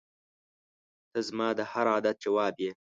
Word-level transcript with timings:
•ته 1.11 1.19
زما 1.27 1.47
د 1.57 1.59
هر 1.71 1.87
دعا 2.03 2.11
جواب 2.23 2.55
یې. 2.63 2.69